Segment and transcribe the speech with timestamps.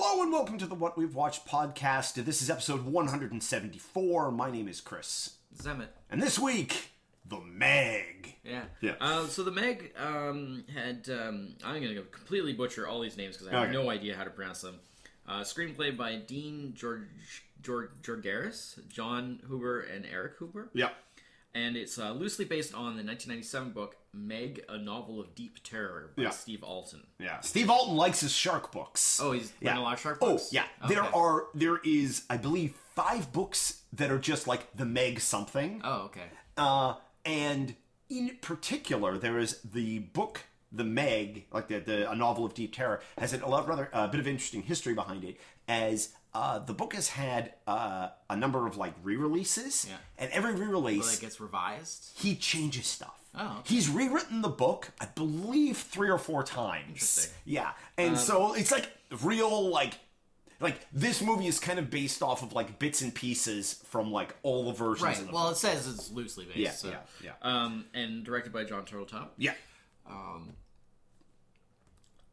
[0.00, 2.14] Hello and welcome to the What We've Watched podcast.
[2.24, 4.30] This is episode 174.
[4.30, 5.38] My name is Chris.
[5.60, 5.88] Zemet.
[6.08, 6.92] And this week,
[7.26, 8.36] The Meg.
[8.44, 8.62] Yeah.
[8.80, 8.92] Yeah.
[9.00, 11.08] Uh, so the Meg um, had.
[11.10, 13.72] Um, I'm going to completely butcher all these names because I have Okay.
[13.72, 14.78] no idea how to pronounce them.
[15.26, 20.68] Uh, screenplay by Dean George, George, Georgaris, Jon Hoeber, and Erich Hoeber.
[20.74, 20.94] Yep.
[21.54, 26.12] And it's uh, loosely based on the 1997 book Meg, a novel of deep terror
[26.16, 26.30] by Yeah.
[26.30, 27.06] Steve Alten.
[27.18, 27.40] Yeah.
[27.40, 29.18] Steve Alten likes his shark books.
[29.22, 29.78] Oh, he's yeah.
[29.78, 30.44] a lot of shark books.
[30.44, 30.64] Oh, yeah.
[30.84, 30.94] Okay.
[30.94, 35.80] There are, there is, I believe, five books that are just like The Meg something.
[35.84, 36.26] Oh, okay.
[36.56, 36.94] Uh,
[37.24, 37.74] and
[38.10, 40.42] in particular, there is the book
[40.72, 44.08] The Meg, like the, the a novel of deep terror, has a lot rather a
[44.08, 45.38] bit of interesting history behind it.
[45.66, 49.96] As uh, the book has had uh, a number of like re-releases, Yeah.
[50.18, 52.10] and every re-release Well, it gets revised.
[52.16, 53.14] he changes stuff.
[53.34, 53.74] Oh, okay.
[53.74, 56.88] He's rewritten the book, I believe, three or four times.
[56.88, 57.30] Interesting.
[57.34, 58.90] Um, Yeah, and so it's like
[59.22, 59.94] real like.
[60.60, 64.34] Like this movie is kind of based off of like bits and pieces from like
[64.42, 65.02] all the versions.
[65.04, 65.18] Right.
[65.20, 65.52] of the Well, book.
[65.52, 66.56] it says it's loosely based.
[66.58, 66.88] Yeah, so.
[66.88, 67.32] yeah, yeah.
[67.42, 69.28] Um, and directed by Jon Turteltaub.
[69.36, 69.54] yeah,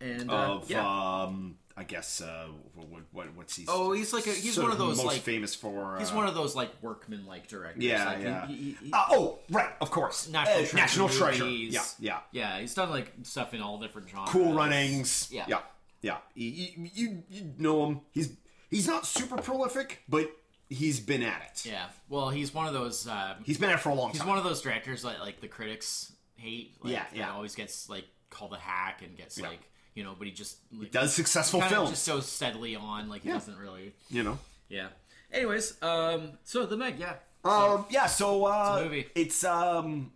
[0.02, 1.24] And uh, of yeah.
[1.24, 4.78] um I guess uh what, what what's he Oh, he's like a, he's one of
[4.78, 7.84] those most like famous for he's uh, one of those like workman like directors.
[7.84, 11.10] yeah like, he- yeah he- he- uh, oh right of course National Uh, Treasure National
[11.10, 14.30] Treasure yeah yeah yeah, he's done like stuff in all different genres.
[14.30, 15.46] Cool Runnings Yeah.
[15.48, 15.60] yeah
[16.02, 18.32] yeah you, you, you know him he's
[18.70, 20.30] he's not super prolific but
[20.70, 21.86] he's been at it Yeah.
[22.10, 23.08] Well, he's one of those.
[23.08, 25.02] Um, he's been at it for a long he's time He's one of those directors
[25.04, 26.76] that like the critics hate.
[26.82, 27.34] Like, Yeah, yeah.
[27.34, 29.60] always gets like called a hack and gets like
[29.96, 33.10] you know, but he just like, does successful films just so steadily on.
[33.10, 33.36] Like he Yeah.
[33.36, 33.94] doesn't really.
[34.10, 34.38] you know
[34.70, 34.90] Yeah.
[35.32, 37.16] Anyways, um, so the Meg, yeah.
[37.44, 39.08] Um, yeah, so uh, It's movie.
[39.16, 40.12] It's um,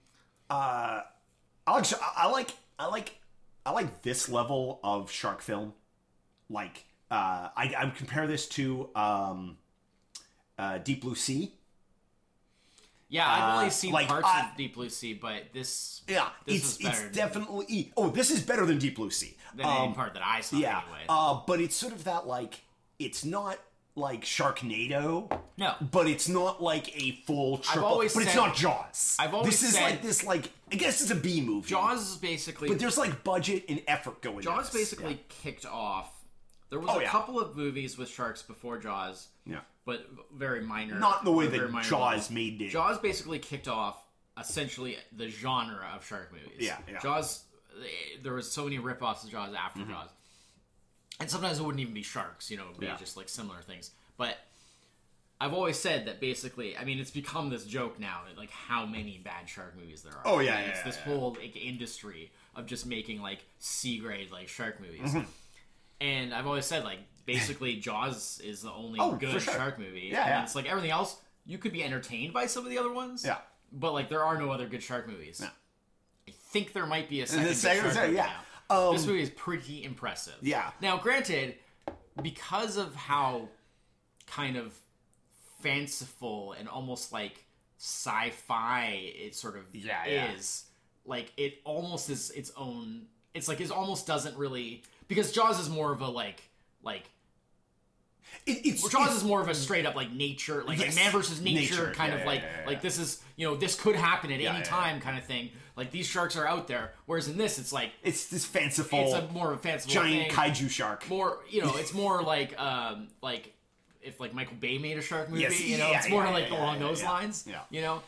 [0.49, 1.01] uh,
[1.67, 1.85] I like,
[2.17, 3.15] I like, I like,
[3.65, 5.73] I like this level of shark film.
[6.49, 9.57] Like, uh, I, I would compare this to um,
[10.57, 11.53] uh, Deep Blue Sea.
[13.09, 16.29] Yeah, I've only Uh, seen like, parts I- of Deep Blue Sea, but this Yeah,
[16.45, 17.91] this it's is better it's definitely.
[17.97, 19.35] Oh, this is better than Deep Blue Sea.
[19.55, 21.05] than Um, any part that I saw yeah, anyway.
[21.09, 22.61] uh, but it's sort of that like
[22.99, 23.57] it's not
[23.95, 25.41] like Sharknado.
[25.57, 25.75] No.
[25.91, 27.85] but it's not like a full triple.
[27.85, 29.15] always but it's not Jaws.
[29.19, 31.67] I've always this is said- like this like I guess it's a B movie.
[31.69, 34.41] Jaws is basically but there's like budget and effort going.
[34.41, 36.11] Jaws basically kicked off.
[36.69, 37.09] There was Oh, a yeah.
[37.09, 40.99] couple of movies with sharks before Jaws, yeah, but very minor.
[40.99, 42.35] not the way that minor Jaws level.
[42.35, 42.69] made it.
[42.69, 43.97] Jaws basically kicked off
[44.39, 46.57] essentially the genre of shark movies.
[46.59, 46.99] Yeah, yeah.
[46.99, 47.43] Jaws.
[48.23, 50.09] There was so many rip-offs of Jaws after Jaws,
[51.19, 52.51] and sometimes it wouldn't even be sharks.
[52.51, 52.93] You know, it would be Mm-hmm.
[52.95, 52.99] Yeah.
[52.99, 53.91] just like similar things.
[54.17, 54.37] But
[55.41, 59.17] I've always said that basically, I mean, it's become this joke now, like how many
[59.23, 60.21] bad shark movies there are.
[60.25, 63.97] Oh, yeah, And yeah, it's yeah, this whole like industry of just making like C
[63.99, 65.13] grade like shark movies.
[65.13, 65.21] Mm-hmm.
[66.01, 66.99] And I've always said like
[67.33, 69.53] basically Jaws is the only Oh, good sure.
[69.53, 70.09] shark movie.
[70.11, 70.43] Yeah, and yeah.
[70.43, 73.23] it's like everything else, you could be entertained by some of the other ones.
[73.25, 73.37] Yeah.
[73.71, 75.39] But like there are no other good shark movies.
[75.43, 75.49] Yeah.
[76.27, 78.31] I think there might be a second, second- shark second, movie yeah.
[78.71, 80.35] Um, this movie is pretty impressive.
[80.41, 80.69] Yeah.
[80.81, 81.55] Now, granted,
[82.21, 83.49] because of how
[84.27, 84.73] kind of
[85.61, 87.45] fanciful and almost like
[87.77, 90.31] sci-fi it sort of Yeah, yeah.
[90.33, 90.65] is,
[91.05, 93.07] like it almost is its own.
[93.33, 96.41] It's like it almost doesn't really because Jaws is more of a like
[96.83, 97.03] like
[98.45, 100.95] It, it's it's- is more of a straight up like nature, like, Yes.
[100.95, 101.93] like man versus nature, Nature.
[101.93, 104.41] kind Yeah, of like yeah, yeah, like this is you know this could happen at
[104.41, 105.49] any time kind of thing.
[105.75, 109.13] Like these sharks are out there, whereas in this it's like it's this fanciful it's
[109.13, 110.31] a more of a fanciful giant thing.
[110.31, 111.07] kaiju shark.
[111.09, 113.53] more you know it's more like um like
[114.01, 116.79] if like Michael Bay made a shark movie, Yes, you know, it's more like along
[116.79, 117.45] those lines.
[117.47, 117.59] Yeah.
[117.69, 118.01] You know,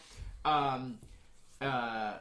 [0.46, 0.98] um,
[1.60, 2.14] uh,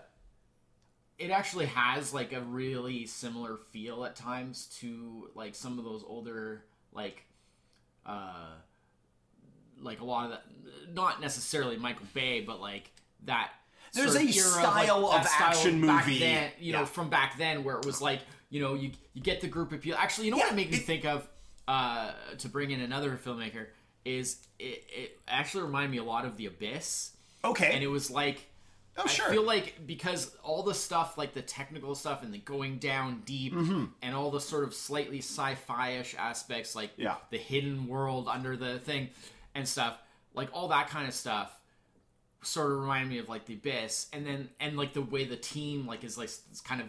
[1.19, 6.03] it actually has like a really similar feel at times to like some of those
[6.07, 7.25] older like
[8.07, 8.49] uh
[9.81, 10.43] like a lot of that
[10.95, 12.91] not necessarily Michael Bay, but like
[13.25, 13.51] that
[13.95, 16.19] There's a of style of style action back movie.
[16.19, 16.85] then, you know, Yeah.
[16.87, 19.81] from back then where it was like, you know, you you get the group of
[19.81, 19.99] people.
[19.99, 21.29] Actually, you know Yeah, what it made me think of
[21.69, 23.67] uh, to bring in another filmmaker
[24.05, 27.13] is it, it actually reminded me a lot of The Abyss,
[27.45, 27.73] Okay.
[27.73, 28.47] and it was like.
[28.97, 29.29] Oh sure.
[29.29, 33.23] I feel like because all the stuff, like the technical stuff and the going down
[33.25, 33.85] deep, Mm-hmm.
[34.03, 37.17] and all the sort of slightly sci-fi-ish aspects, like Yeah.
[37.31, 39.09] the hidden world under the thing
[39.55, 39.99] and stuff,
[40.35, 41.51] like all that kind of stuff,
[42.43, 45.37] sort of remind me of like the abyss, and then and like the way the
[45.37, 46.87] team like is like it's kind of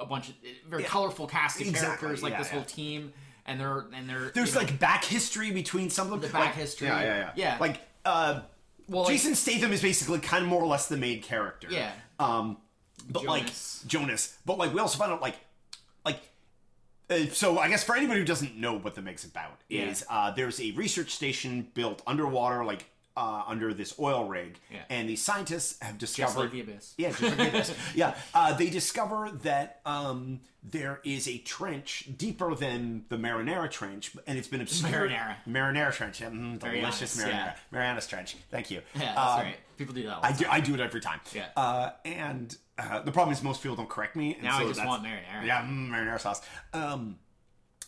[0.00, 0.34] a bunch of
[0.68, 0.88] very Yeah.
[0.88, 3.12] colorful cast of Exactly, characters, like yeah, this whole team,
[3.46, 6.20] and they're and they're There's you know, like back history between some of them.
[6.22, 6.88] The back Like- history.
[6.88, 7.32] Yeah, yeah, yeah.
[7.36, 7.56] Yeah.
[7.60, 8.40] Like uh,
[8.88, 11.68] well, like, Jason Statham is basically kind of more or less the main character.
[11.70, 11.92] Yeah.
[12.18, 12.58] Um,
[13.08, 13.80] but Jonas.
[13.82, 15.36] like Jonas, but like we also find out like
[16.04, 16.20] like
[17.10, 19.84] uh, so I guess for anybody who doesn't know what the Meg's about Yeah.
[19.90, 22.86] is uh, there's a research station built underwater, like
[23.16, 24.80] uh, under this oil rig, Yeah.
[24.90, 26.94] and the scientists have Just discovered like the abyss.
[26.98, 27.74] Yeah, just like the abyss.
[27.94, 28.14] yeah.
[28.34, 34.36] Uh, they discover that um, there is a trench deeper than the Marinara Trench, and
[34.36, 35.10] it's been obscured.
[35.12, 35.36] Marinara.
[35.48, 36.20] Marinara Trench.
[36.20, 37.28] Mm, delicious Marinara.
[37.28, 37.56] yeah.
[37.70, 38.36] Marianas Trench.
[38.50, 38.80] Thank you.
[38.96, 39.56] Yeah, that's Um, right.
[39.76, 40.18] People do that.
[40.22, 40.46] I do.
[40.48, 41.20] I do it every time.
[41.32, 41.46] Yeah.
[41.56, 44.34] Uh, and uh, the problem is most people don't correct me.
[44.34, 45.44] And Now I just want marinara.
[45.46, 46.42] Yeah, mm, marinara sauce.
[46.72, 47.18] Um,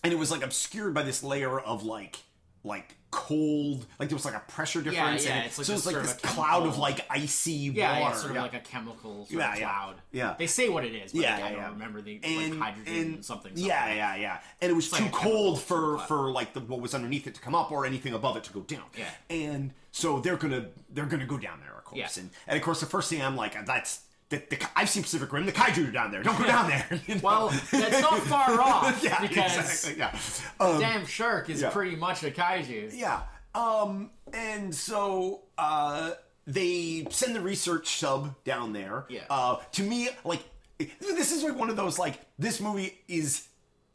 [0.04, 2.16] and it was like obscured by this layer of like
[2.66, 5.24] like cold, like there was like a pressure difference.
[5.24, 7.00] yeah, and it- it's like so a it's like of this a cloud of like
[7.08, 8.00] icy Yeah, water.
[8.02, 8.42] yeah, sort of yeah.
[8.42, 9.94] like a chemical sort Yeah, of yeah, cloud.
[10.12, 10.34] yeah.
[10.38, 11.70] They say what it is, but Yeah, like, I yeah, don't yeah.
[11.70, 13.64] remember the and, like hydrogen and- something, something.
[13.66, 14.38] Yeah, yeah, yeah.
[14.60, 16.08] And it was like too chemical cold for cloud.
[16.08, 18.52] for like the what was underneath it to come up or anything above it to
[18.52, 18.82] go down.
[18.98, 19.08] Yeah.
[19.30, 21.98] And so they're gonna they're gonna go down there, of course.
[22.16, 22.22] Yeah.
[22.22, 24.00] And and of course the first thing I'm like that's.
[24.28, 25.46] The, the, I've seen Pacific Rim.
[25.46, 26.22] The kaiju are down there.
[26.22, 26.86] Don't go down there.
[27.06, 27.20] you know?
[27.22, 29.98] Well, that's not far off yeah, because exactly.
[29.98, 30.18] Yeah.
[30.58, 31.70] Um, damn shark is yeah.
[31.70, 32.90] pretty much a kaiju.
[32.92, 33.22] Yeah.
[33.54, 36.12] Um, and so uh,
[36.46, 39.06] they send the research sub down there.
[39.08, 39.22] Yeah.
[39.30, 40.42] Uh, to me, like
[40.78, 43.46] this is like one of those like this movie is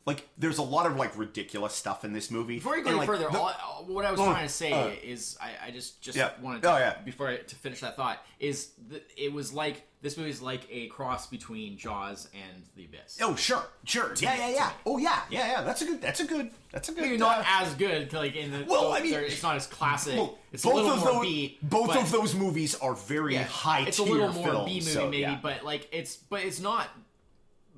[0.05, 2.55] like there's a lot of like ridiculous stuff in this movie.
[2.55, 4.53] Before you go And, any like, further, the- all, what I was Oh, trying to
[4.53, 6.31] say uh, is, I, I just just Yeah.
[6.41, 6.97] wanted to, Oh, yeah.
[7.05, 10.61] before I, to finish that thought, is that it was like this movie is like
[10.71, 13.19] a cross between Jaws and The Abyss.
[13.21, 14.71] oh sure, sure, yeah, yeah, yeah.
[14.87, 15.61] Oh yeah, yeah, yeah.
[15.61, 16.01] That's a good.
[16.01, 16.49] That's a good.
[16.71, 17.01] That's a good.
[17.03, 20.15] Maybe not uh, as good, like in the Well, I mean- it's not as classic.
[20.15, 21.59] well, it's a little of more those, B.
[21.61, 24.81] both of those movies are very yeah, high It's a little more films, B movie,
[24.89, 26.87] so, maybe, but like it's but it's not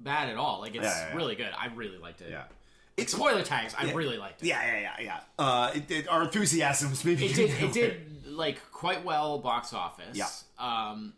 [0.04, 0.60] bad at all.
[0.62, 1.50] Like it's Yeah, yeah, really good.
[1.58, 2.30] I really liked it.
[2.30, 2.44] yeah.
[2.96, 3.74] It's Spoiler tags.
[3.78, 4.48] I really liked it.
[4.48, 5.20] Yeah, yeah, yeah, yeah.
[5.44, 7.50] Uh, it, it, our enthusiasm was maybe It did.
[7.64, 10.16] It did like quite well box office.
[10.16, 10.28] Yeah.
[10.60, 11.14] Um,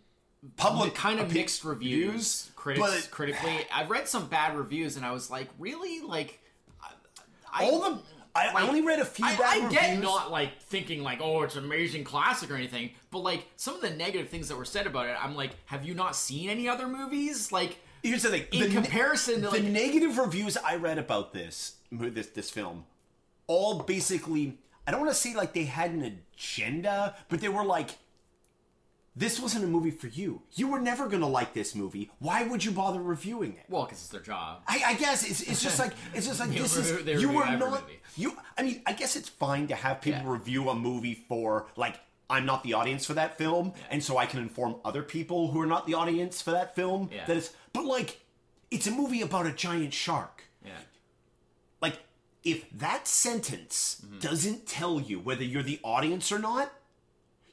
[0.56, 3.58] public kind of mixed reviews, critics but- critically.
[3.74, 6.40] I've read some bad reviews, and I was like, really, like,
[7.54, 8.00] I, All the
[8.36, 10.04] I, I only read a few I, bad I get reviews.
[10.04, 13.82] not like thinking like, oh, it's an amazing classic or anything, but like some of
[13.82, 16.68] the negative things that were said about it, I'm like, have you not seen any
[16.68, 17.52] other movies?
[17.54, 17.78] Like,
[18.10, 18.46] Here's the thing.
[18.52, 22.50] in the, ne- comparison to the like, negative reviews I read about this this this
[22.50, 22.86] film,
[23.48, 24.57] all basically,
[24.88, 27.92] I don't want to say like they had an agenda, but they were like,
[29.18, 30.42] this wasn't a movie for you.
[30.56, 32.12] You were never gonna like this movie.
[32.19, 33.63] Why would you bother reviewing it?
[33.69, 34.62] well, because it's their job.
[34.68, 37.46] I, I guess it's, it's just like it's just like They this is you were
[37.46, 38.00] not movie.
[38.18, 38.34] you.
[38.58, 40.31] I mean, I guess it's fine to have people Yeah.
[40.31, 41.96] review a movie for like
[42.30, 45.62] I'm not the audience for that film, and so I can inform other people who
[45.62, 47.25] are not the audience for that film Yeah.
[47.25, 47.54] that it's.
[47.74, 48.22] But like,
[48.72, 50.44] it's a movie about a giant shark.
[50.66, 50.72] Yeah.
[51.81, 52.00] Like,
[52.44, 54.19] if that sentence Mm-hmm.
[54.19, 56.72] doesn't tell you whether you're the audience or not.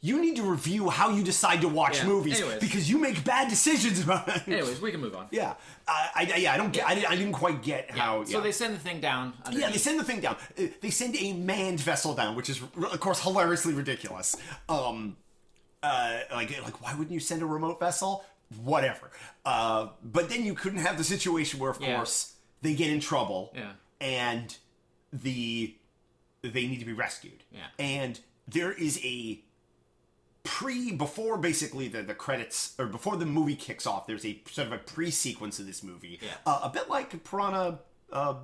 [0.05, 2.07] You need to review how you decide to watch Yeah.
[2.07, 2.59] movies Anyways.
[2.61, 4.49] because you make bad decisions about it.
[4.49, 5.29] Anyways, we can move on.
[5.31, 5.55] Yeah,
[5.87, 6.85] I, I, yeah, I don't get.
[6.89, 8.25] I, didn't- I didn't quite get how.
[8.25, 8.41] So yeah.
[8.43, 9.33] they send the thing down.
[9.53, 10.37] Yeah, they send the thing down.
[10.59, 14.37] Uh, They send a manned vessel down, which is, of course, hilariously ridiculous.
[14.69, 15.17] Um,
[15.85, 18.25] uh, like, like, why wouldn't you send a remote vessel?
[18.65, 19.11] Whatever.
[19.45, 21.95] Uh, but then you couldn't have the situation where, of Yeah.
[21.97, 23.73] course, they get in trouble, Yeah.
[24.01, 24.57] and
[25.13, 25.77] the
[26.43, 27.45] they need to be rescued.
[27.53, 27.61] Yeah.
[27.79, 29.41] And there is a
[30.45, 34.67] pre before basically the, the credits or before the movie kicks off there's a sort
[34.67, 36.31] of a pre-sequence of this movie Yeah.
[36.47, 37.79] uh, a bit like piranha
[38.13, 38.35] uh,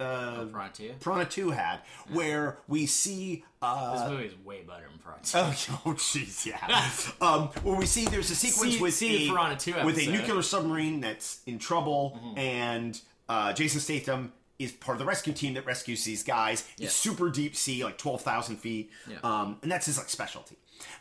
[0.00, 0.94] uh, to you.
[1.00, 1.78] Piranha 2 had,
[2.10, 3.44] where we see.
[3.60, 5.72] Uh, This movie is way better than Piranha 2.
[5.86, 6.90] Oh, jeez, yeah.
[7.26, 10.10] um, where we see there's a sequence See- with see a Piranha 2 with a
[10.10, 12.38] nuclear submarine that's in trouble, Mm-hmm.
[12.38, 16.66] and uh, Jason Statham is part of the rescue team that rescues these guys.
[16.78, 16.86] Yeah.
[16.86, 19.16] It's super deep sea, like twelve thousand feet, Yeah.
[19.22, 20.56] um, and that's his like specialty.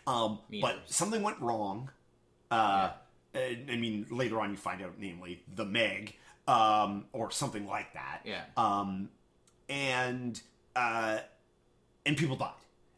[0.07, 1.89] Um, but something went wrong.
[2.49, 2.91] Uh,
[3.33, 7.93] and, I mean, later on you find out, namely the Meg, um, or something like
[7.93, 8.21] that.
[8.25, 8.41] Yeah.
[8.57, 9.09] Um,
[9.69, 10.41] and
[10.75, 11.19] uh,
[12.05, 12.51] and people died.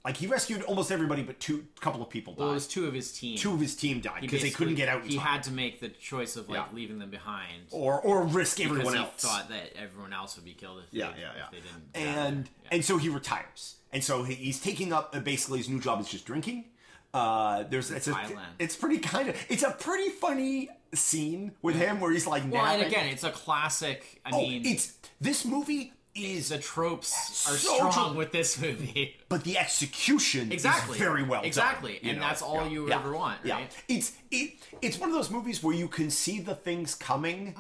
[0.06, 2.40] Like he rescued almost everybody, but two couple of people died.
[2.42, 3.38] Well, it was two of his team.
[3.38, 5.26] two of his team died because they couldn't get out He time.
[5.26, 6.66] had to make the choice of like Yeah.
[6.76, 7.68] leaving them behind.
[7.72, 9.14] or or risk everyone he else.
[9.22, 11.44] thought that everyone else would be killed if, yeah, they, yeah, yeah.
[11.46, 11.94] if they didn't.
[11.94, 12.50] get out of and.
[12.64, 12.70] Yeah.
[12.72, 16.10] and so he retires, and so he's taking up uh, basically his new job is
[16.10, 16.66] just drinking.
[17.14, 18.16] Uh, there's it's a,
[18.60, 22.66] it's pretty kind of it's a pretty funny scene with him where he's like well,
[22.66, 24.20] and again, it's a classic.
[24.26, 28.18] I oh, mean, it's this movie is the tropes are So strong true.
[28.18, 29.18] with this movie.
[29.30, 30.94] but the execution Exactly.
[30.96, 32.00] is very well Exactly.
[32.04, 32.28] you And know?
[32.28, 33.84] that's all you ever want, Yeah, right?
[33.88, 37.56] it's it, it's one of those movies where you can see the things coming,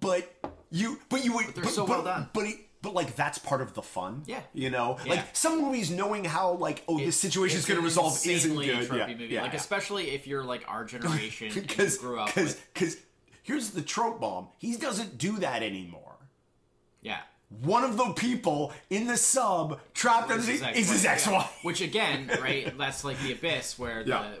[0.00, 0.32] but
[0.70, 2.28] you but you would they're but, so but, well done.
[2.32, 4.22] But it, but like that's part of the fun.
[4.26, 4.40] Yeah.
[4.54, 5.14] you know, Yeah.
[5.14, 8.66] like some movies knowing how like oh this situation is going to resolve isn't good.
[8.66, 9.24] Yeah, movie.
[9.26, 9.58] yeah, like yeah.
[9.58, 12.96] especially if you're like our generation because grew up because because
[13.42, 14.48] here's the trope bomb.
[14.58, 16.16] He doesn't do that anymore.
[17.02, 17.20] yeah.
[17.62, 21.66] one of the people in the sub trapped Is his underneath is his ex-wife, yeah.
[21.66, 22.76] Which again, right?
[22.78, 24.38] That's like the abyss where the,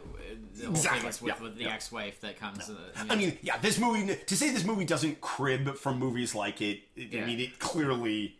[0.56, 1.74] the Exactly, thing is with, yeah, with the yeah.
[1.74, 2.68] ex-wife that comes.
[2.70, 2.74] uh,
[3.10, 6.80] I mean, yeah, this movie to say this movie doesn't crib from movies like it.
[6.96, 8.36] it I mean, it clearly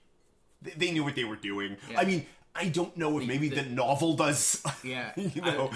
[0.63, 1.77] they- knew what they were doing.
[1.91, 2.01] Yeah.
[2.01, 4.63] I mean, I don't know if maybe the, the- novel does.
[4.83, 5.71] yeah, you know.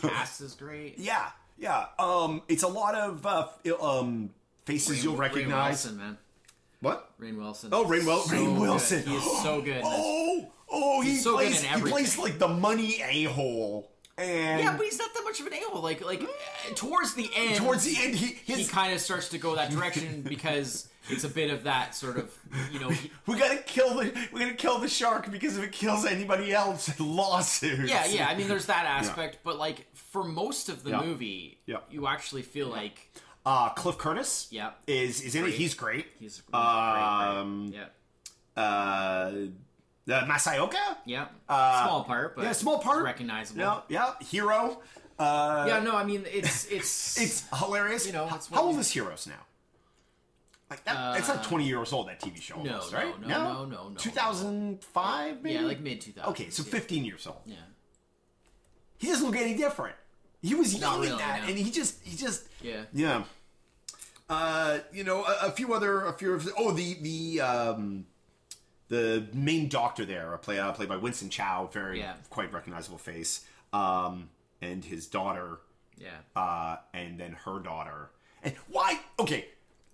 [0.00, 0.94] cast is great.
[0.98, 1.86] yeah, yeah.
[1.98, 3.48] Um, it's a lot of uh,
[3.80, 4.30] um
[4.64, 5.84] faces Rainn- you'll recognize.
[5.84, 6.18] Wilson, man.
[6.80, 7.10] What?
[7.20, 7.70] Rainn Wilson.
[7.72, 8.58] Oh, Rainn, Wil- So good.
[8.58, 9.02] Wilson.
[9.06, 9.80] He is so good.
[9.84, 11.62] Oh, oh, he so good plays.
[11.62, 15.46] he plays like the money a hole, and Yeah, but he's not that much of
[15.52, 15.82] an a-hole.
[15.82, 16.22] Like, like
[16.74, 20.22] towards the end, towards the end, he he kind of starts to go that direction
[20.28, 22.30] because it's a bit of that sort of,
[22.72, 25.72] you know, he- we gotta kill the we gotta kill the shark because if it
[25.72, 27.90] kills anybody else, lawsuits.
[27.90, 28.28] yeah, yeah.
[28.28, 31.02] I mean, there's that aspect, but like for most of the Yeah.
[31.02, 31.78] movie, Yeah.
[31.90, 33.10] you actually feel like,
[33.46, 34.48] Uh, Cliff Curtis.
[34.50, 35.50] yeah, Is is in it?
[35.54, 36.06] He's great.
[36.18, 37.90] he's Um, great, great.
[38.56, 38.60] Uh,
[40.06, 40.76] uh, Masi Oka.
[40.76, 41.26] yeah, yeah.
[41.48, 43.04] uh, small part, but yeah, small part.
[43.04, 43.60] recognizable.
[43.60, 44.26] Yeah, yeah.
[44.26, 44.80] Hero.
[45.18, 48.06] Uh, Yeah, no, I mean it's it's it's hilarious.
[48.06, 49.34] You know, how, it's how old is Heroes now?
[50.70, 52.08] Like that, it's not twenty years old.
[52.08, 53.20] That TV show, no, almost, no, right?
[53.20, 53.94] no, no, no, no.
[53.96, 55.54] Two thousand five, maybe.
[55.56, 56.26] yeah, like mid 2000s.
[56.28, 56.70] Okay, so yeah.
[56.70, 57.38] fifteen years old.
[57.46, 57.56] Yeah,
[58.98, 59.94] He doesn't look any different.
[60.42, 61.48] He was Not young in that, no.
[61.48, 62.82] and he just, he just, yeah.
[62.92, 63.24] yeah.
[64.28, 68.06] Uh, you know, a, a few other, a few of, oh, the the um,
[68.88, 72.14] the main doctor there, uh, play uh, played by Winston Chao, very Yeah.
[72.30, 74.28] quite recognizable face, um,
[74.60, 75.60] and his daughter,
[75.98, 76.10] Yeah.
[76.36, 78.10] uh, and then her daughter,
[78.42, 79.00] and why?
[79.18, 79.46] Okay,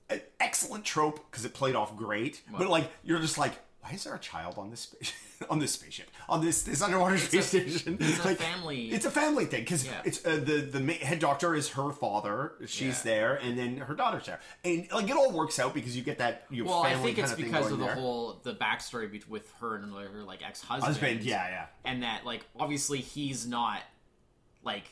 [0.09, 3.53] an excellent trope because it played off great, but like you're just like,
[3.83, 4.95] why is there a child on this
[5.49, 7.97] on this spaceship, on this this underwater space station?
[8.01, 10.03] it's a family- It's a family thing because Yeah.
[10.05, 12.55] it's uh, the the ma- head doctor is her father.
[12.67, 13.11] She's Yeah.
[13.13, 16.19] there, and then her daughter's there, and like it all works out because you get
[16.19, 17.95] that you Well, I family think it's kind of thing because of the there.
[17.95, 20.93] whole the backstory with her and her like ex husband.
[20.95, 21.23] husband.
[21.23, 21.67] Yeah, yeah.
[21.85, 23.81] and that like obviously he's not
[24.65, 24.85] like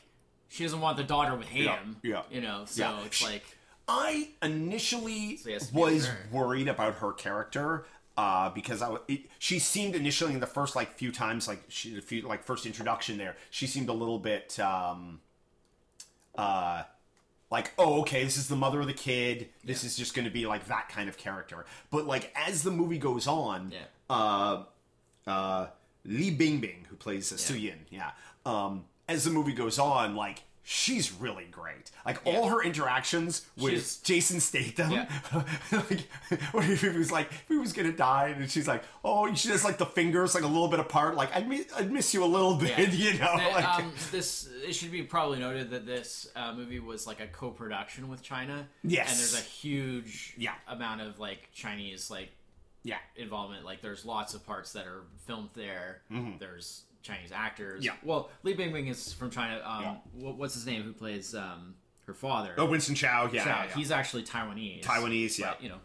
[0.47, 1.97] she doesn't want the daughter with him.
[2.03, 2.23] yeah.
[2.31, 3.03] You know, so Yeah.
[3.05, 3.43] it's like
[3.87, 7.85] I initially he has to be was worried about her character
[8.17, 11.97] uh, because I it, she seemed initially in the first like few times like she
[11.97, 15.21] a few like first introduction there she seemed a little bit um,
[16.35, 16.83] uh,
[17.49, 20.31] like oh okay this is the mother of the kid this is just going to
[20.31, 23.79] be like that kind of character but like as the movie goes on Yeah.
[24.15, 24.63] uh,
[25.27, 25.67] uh,
[26.05, 28.11] Li Bingbing, who plays uh, Su Yin, yeah.
[28.45, 31.89] Um, as the movie goes on, like she's really great.
[32.05, 35.09] Like all her interactions with She's- Jason Statham, Yeah.
[35.71, 36.07] like
[36.51, 39.63] when he was like if he was gonna die, and she's like, oh, she has
[39.63, 41.15] like the fingers like a little bit apart.
[41.15, 42.85] Like I'd miss, I'd miss you a little bit, Yeah.
[42.91, 43.35] you know.
[43.37, 47.19] That, like, um, this it should be probably noted that this uh, movie was like
[47.19, 48.67] a co-production with China.
[48.83, 49.09] Yes.
[49.11, 50.53] and there's a huge Yeah.
[50.67, 52.29] amount of like Chinese like
[52.83, 53.65] yeah, involvement.
[53.65, 56.01] Like there's lots of parts that are filmed there.
[56.39, 57.83] There's Chinese actors.
[57.83, 57.93] Yeah.
[58.03, 59.61] Well, Li Bingbing is from China.
[59.65, 59.95] Um, Yeah.
[60.13, 60.83] what, what's his name?
[60.83, 61.75] Who plays um,
[62.05, 62.53] her father?
[62.57, 63.49] oh, Winston Chao, yeah, Chao.
[63.49, 63.75] yeah, yeah.
[63.75, 64.83] He's actually Taiwanese.
[64.83, 65.51] Taiwanese, yeah.
[65.51, 65.79] But, you know,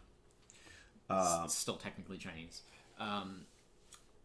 [1.11, 2.63] Uh, still technically Chinese.
[2.99, 3.43] Um,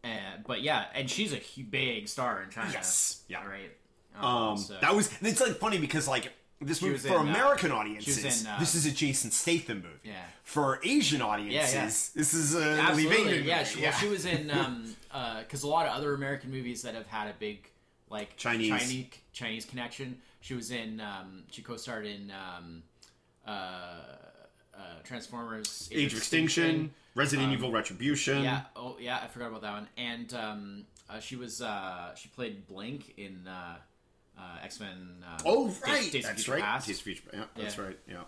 [0.02, 2.70] and, but yeah, and she's a big star in China.
[2.72, 3.44] Yes, yeah.
[3.46, 3.70] Right.
[4.18, 7.70] Um, so- that was it's like funny because like this movie for in, uh, American
[7.70, 9.94] she audiences, in, uh, this is a Jason Statham movie.
[10.04, 10.14] Yeah.
[10.42, 12.58] For Asian audiences, this is a
[12.94, 13.06] Li.
[13.06, 13.58] Bingbing Yeah.
[13.58, 13.70] movie.
[13.70, 14.94] She, Well, she was in um,
[15.40, 17.70] because a lot of other American movies that have had a big
[18.10, 18.68] like Chinese.
[18.68, 20.20] Chinese Chinese connection.
[20.40, 21.00] She was in.
[21.00, 22.82] Um, she co-starred in um,
[23.46, 28.38] uh, uh, Transformers: Age of Extinction, Resident Evil Retribution.
[28.38, 28.60] Um, Yeah.
[28.76, 29.20] Oh, yeah.
[29.22, 29.88] I forgot about that one.
[29.96, 33.76] And um, uh, she was uh, she played Blink in uh,
[34.40, 35.22] uh, X Men.
[35.24, 36.62] Uh, Oh right, Days of that's Future right.
[36.62, 36.86] Past.
[36.86, 37.22] Days of Future.
[37.32, 37.84] Yeah, that's Yeah.
[37.84, 37.98] right.
[38.08, 38.22] Yeah.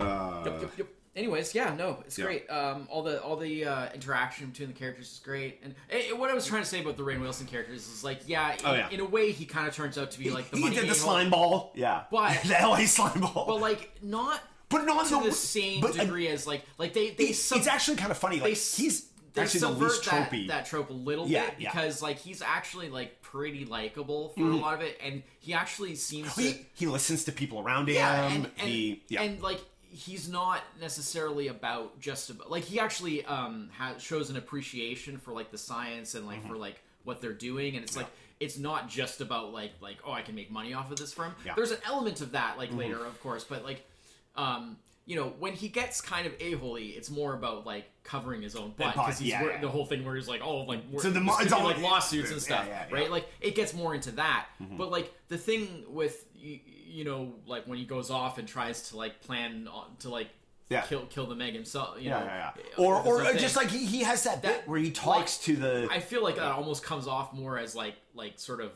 [0.00, 0.86] Uh, Yep, yep, yep.
[1.16, 2.26] Anyways, yeah, no, it's Yeah.
[2.26, 2.48] great.
[2.48, 5.58] Um, all the all the uh, interaction between the characters is great.
[5.64, 8.20] And eh, what I was trying to say about the Rainn Wilson characters is like,
[8.26, 8.88] yeah, in, Oh, yeah.
[8.90, 10.84] in a way, he kind of turns out to be like the he money did
[10.84, 11.72] the a-hole, slime ball.
[11.74, 13.46] Yeah, But- the LA slime ball.
[13.48, 16.92] but like not but not to the, the same but, uh, degree as like like
[16.92, 18.36] they they it's, sub- it's actually kind of funny.
[18.36, 21.54] Like they he's they actually the subvert least that, that trope a little Yeah, bit
[21.58, 21.70] yeah.
[21.70, 25.94] because like he's actually like pretty likable for a lot of it, and he actually
[25.94, 27.94] seems to he, he listens to people around him.
[27.96, 29.22] yeah, and, and, he, yeah.
[29.22, 34.36] and like he's not necessarily about just about like he actually um has, shows an
[34.36, 38.06] appreciation for like the science and like for like what they're doing and it's like
[38.38, 41.34] it's not just about like like oh I can make money off of this firm.
[41.44, 41.54] Yeah.
[41.56, 43.82] There's an element of that like later of course, but like
[44.36, 44.76] um
[45.08, 48.54] you know when he gets kind of a holy, it's more about like covering his
[48.54, 49.60] own butt because he's yeah, wor- yeah.
[49.60, 52.30] the whole thing where he's like oh like So the mo- it's all- like lawsuits
[52.30, 54.76] and stuff yeah, right like it gets more into that mm-hmm.
[54.76, 58.90] but like the thing with you, you know like when he goes off and tries
[58.90, 60.28] to like plan on, to like
[60.86, 61.96] kill kill the Meg himself.
[61.98, 62.62] You Yeah, know, yeah, yeah.
[62.78, 64.90] Uh, or, or of uh, just like he, he has that, bit That- where he
[64.90, 65.88] talks to the.
[65.90, 68.72] I feel like that almost comes off more as like like sort of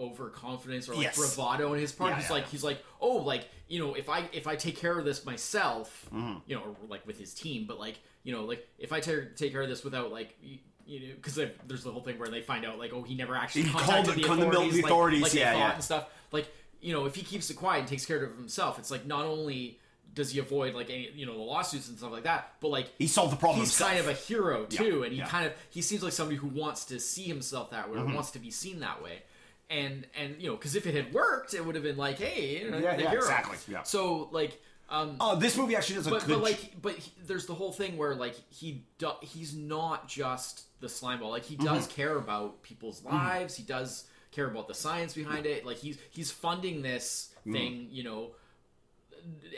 [0.00, 1.16] overconfidence or like Yes.
[1.16, 2.10] bravado on his part.
[2.10, 2.48] Yeah, he's yeah, like yeah.
[2.50, 6.06] he's like, oh, like you know, if I if I take care of this myself,
[6.14, 6.38] Mm-hmm.
[6.46, 9.36] you know, or like with his team, but like you know, like if I take
[9.36, 10.36] take care of this without like.
[10.42, 11.34] You, you know, because
[11.66, 13.84] there's the whole thing where they find out like, oh, he never actually He called
[13.84, 15.74] contacted the- the called the mil- authorities, the authorities, like, like yeah, yeah.
[15.76, 16.08] and stuff.
[16.30, 16.46] Like,
[16.82, 19.24] you know, if he keeps it quiet and takes care of himself, it's like not
[19.24, 19.80] only
[20.12, 22.88] does he avoid like any you know the lawsuits and stuff like that, but like
[22.98, 23.92] he solved the problem he's himself.
[23.92, 25.26] kind of a hero too, and he yeah.
[25.26, 28.12] kind of he seems like somebody who wants to see himself that way, Mm-hmm.
[28.12, 29.22] wants to be seen that way,
[29.70, 32.62] and and you know, because if it had worked, it would have been like, hey,
[32.62, 33.82] you know, Yeah, yeah, exactly, yeah.
[33.82, 36.34] So like, um, Oh, this movie actually does a but good.
[36.36, 40.64] but like, but he, there's the whole thing where like he do, he's not just
[40.80, 41.30] the slime ball.
[41.30, 41.64] Like he Mm-hmm.
[41.66, 43.56] does care about people's lives.
[43.56, 45.64] He does care about the science behind it.
[45.64, 47.52] Like he's he's funding this Mm.
[47.52, 48.30] thing, you know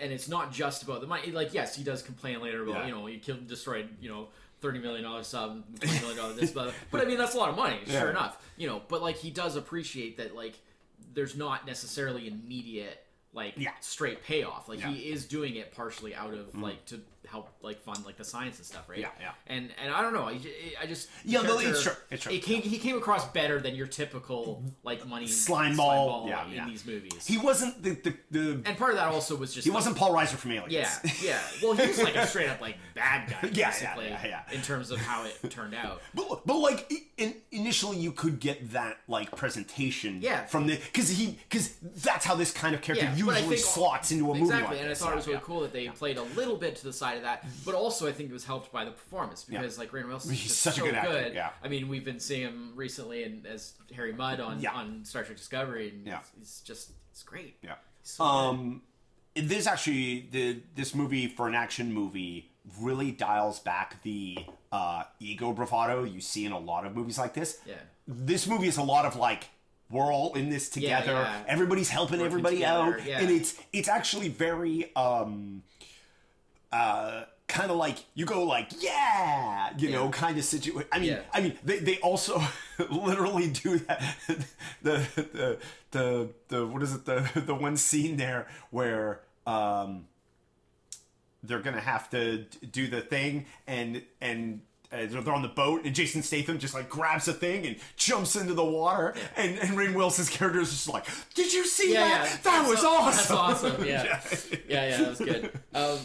[0.01, 1.33] and it's not just about the money.
[1.33, 2.87] Like, yes, he does complain later about Yeah.
[2.87, 4.29] you know you killed, destroyed, you know,
[4.61, 7.51] thirty million dollar sub, twenty million dollar this, but but I mean that's a lot
[7.51, 8.01] of money, Yeah.
[8.01, 8.83] sure enough, you know.
[8.89, 10.55] But like he does appreciate that like
[11.15, 13.71] there's not necessarily immediate like Yeah.
[13.81, 14.69] straight payoff.
[14.69, 14.91] Like Yeah.
[14.91, 16.63] He is doing it partially out of mm.
[16.63, 18.99] like to help like fund like the science and stuff, right?
[18.99, 19.31] Yeah, yeah.
[19.47, 20.39] And and I don't know, I,
[20.81, 22.33] I just Yeah, no, it's true, it's true.
[22.33, 26.53] It came, he came across better than your typical like money Slime ball, yeah, in
[26.53, 26.67] yeah.
[26.67, 27.27] these movies.
[27.27, 29.97] he wasn't the the, the and part of that also was just he like, wasn't
[29.97, 30.73] Paul Reiser from Aliens.
[30.73, 31.41] yeah, yeah.
[31.63, 34.55] Well, he was like a straight up like bad guy, Yeah, yeah, basically, yeah, yeah.
[34.55, 36.01] in terms of how it turned out.
[36.15, 40.45] But, but like in, initially, you could get that like presentation Yeah.
[40.47, 44.25] from the because he because that's how this kind of character Yeah, usually slots into
[44.25, 44.41] a movie.
[44.43, 46.57] Exactly, like and I thought it was Yeah, really cool that they played a little
[46.57, 48.91] bit to the side of that, but also I think it was helped by the
[48.93, 51.51] performance because like Rainn Wilson is such a so good actor, yeah.
[51.63, 54.73] I mean, we've been seeing him recently and as Harry Mudd on Yeah.
[54.73, 56.21] on Star Trek Discovery, and Yeah.
[56.39, 57.57] he's, just it's great.
[57.63, 57.75] Yeah.
[58.03, 58.31] So good.
[58.31, 58.83] Um,
[59.35, 64.39] this actually the this movie for an action movie really dials back the
[64.73, 67.61] uh, ego bravado you see in a lot of movies like this.
[67.67, 67.75] Yeah.
[68.09, 69.49] This movie is a lot of like
[69.89, 71.13] we're all in this Yeah, together.
[71.21, 71.43] yeah.
[71.47, 73.21] Everybody's helping Working everybody together, out, yeah.
[73.21, 75.63] and it's it's actually very um
[76.73, 79.71] uh kind of like you go like yeah!
[79.79, 81.21] You know kind of situation i mean Yeah.
[81.33, 82.43] i mean they, they also
[82.91, 84.03] literally do that.
[84.83, 85.59] The, the
[85.91, 87.05] the the what is it?
[87.07, 90.07] The the one scene there where um
[91.43, 94.61] they're gonna have to do the thing and and
[94.93, 98.37] uh, they're on the boat and Jason Statham just like grabs a thing and jumps
[98.37, 102.01] into the water and and Rainn Wilson's character is just like did you see yeah,
[102.09, 102.37] that yeah.
[102.43, 103.85] that was aw- awesome That's awesome.
[103.87, 104.21] Yeah,
[104.69, 104.97] yeah, yeah.
[104.99, 105.51] That was good.
[105.75, 105.99] Um,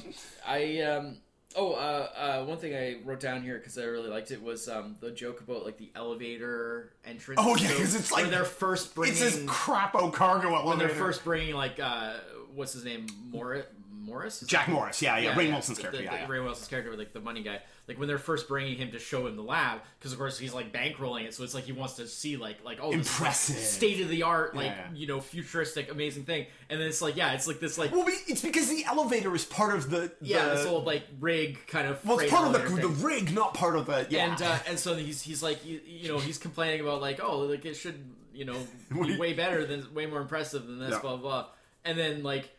[0.47, 1.17] I um.
[1.53, 4.69] Oh, uh, uh, one thing I wrote down here because I really liked it was
[4.69, 7.41] um, the joke about like the elevator entrance.
[7.43, 10.87] Oh, yeah, So 'cause it's like- they're first bringing it's this crapo cargo when they're
[10.87, 12.13] first bringing like uh,
[12.55, 13.65] what's his name Morris
[14.01, 16.27] Morris Is Jack that- Morris yeah yeah, Rainn Wilson's the, character the, yeah, yeah.
[16.27, 17.59] Ray Wilson's character, like the money guy.
[17.87, 20.53] Like when they're first bringing him to show him the lab, because of course he's
[20.53, 23.55] like bankrolling it, so it's like he wants to see like like oh Impressive.
[23.57, 27.15] state of the art like Yeah, you know futuristic amazing thing, and then it's like
[27.15, 30.11] yeah it's like this like well be- it's because the elevator is part of the,
[30.21, 32.89] yeah the this old like rig kind of well it's freight part of the, the
[32.89, 33.01] thing.
[33.03, 36.07] rig not part of the yeah And uh, and so he's he's like you, you
[36.09, 38.01] know he's complaining about like oh like it should
[38.33, 38.57] you know
[38.93, 40.99] be way better than way more impressive than this Yeah.
[40.99, 41.45] blah blah blah
[41.83, 42.49] and then like